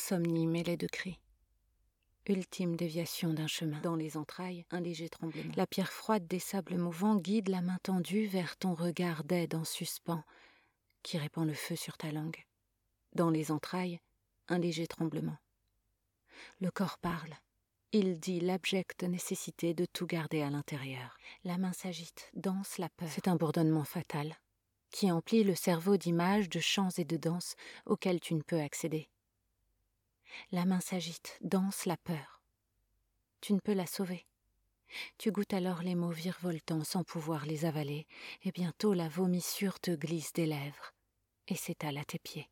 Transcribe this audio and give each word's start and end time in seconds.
Insomnie 0.00 0.46
mêlée 0.46 0.78
de 0.78 0.86
cris. 0.86 1.20
Ultime 2.26 2.74
déviation 2.74 3.34
d'un 3.34 3.46
chemin. 3.46 3.78
Dans 3.82 3.96
les 3.96 4.16
entrailles, 4.16 4.64
un 4.70 4.80
léger 4.80 5.10
tremblement. 5.10 5.52
La 5.56 5.66
pierre 5.66 5.92
froide 5.92 6.26
des 6.26 6.38
sables 6.38 6.78
mouvants 6.78 7.16
guide 7.16 7.50
la 7.50 7.60
main 7.60 7.76
tendue 7.82 8.24
vers 8.24 8.56
ton 8.56 8.72
regard 8.72 9.24
d'aide 9.24 9.54
en 9.54 9.64
suspens, 9.64 10.24
qui 11.02 11.18
répand 11.18 11.46
le 11.46 11.52
feu 11.52 11.76
sur 11.76 11.98
ta 11.98 12.12
langue. 12.12 12.46
Dans 13.14 13.28
les 13.28 13.52
entrailles, 13.52 14.00
un 14.48 14.58
léger 14.58 14.86
tremblement. 14.86 15.36
Le 16.60 16.70
corps 16.70 16.96
parle. 16.96 17.34
Il 17.92 18.18
dit 18.18 18.40
l'abjecte 18.40 19.02
nécessité 19.02 19.74
de 19.74 19.84
tout 19.84 20.06
garder 20.06 20.40
à 20.40 20.48
l'intérieur. 20.48 21.18
La 21.44 21.58
main 21.58 21.74
s'agite, 21.74 22.30
danse 22.32 22.78
la 22.78 22.88
peur. 22.88 23.10
C'est 23.10 23.28
un 23.28 23.36
bourdonnement 23.36 23.84
fatal, 23.84 24.34
qui 24.92 25.12
emplit 25.12 25.44
le 25.44 25.54
cerveau 25.54 25.98
d'images, 25.98 26.48
de 26.48 26.58
chants 26.58 26.88
et 26.96 27.04
de 27.04 27.18
danses 27.18 27.54
auxquels 27.84 28.20
tu 28.20 28.34
ne 28.34 28.42
peux 28.42 28.62
accéder. 28.62 29.10
La 30.52 30.64
main 30.64 30.80
s'agite, 30.80 31.38
danse 31.40 31.86
la 31.86 31.96
peur. 31.96 32.42
Tu 33.40 33.52
ne 33.52 33.60
peux 33.60 33.74
la 33.74 33.86
sauver. 33.86 34.26
Tu 35.18 35.30
goûtes 35.30 35.54
alors 35.54 35.82
les 35.82 35.94
mots 35.94 36.10
virevoltants 36.10 36.84
sans 36.84 37.04
pouvoir 37.04 37.46
les 37.46 37.64
avaler, 37.64 38.06
et 38.42 38.52
bientôt 38.52 38.92
la 38.92 39.08
vomissure 39.08 39.78
te 39.80 39.92
glisse 39.92 40.32
des 40.32 40.46
lèvres 40.46 40.92
et 41.48 41.56
s'étale 41.56 41.98
à 41.98 42.04
tes 42.04 42.18
pieds. 42.18 42.48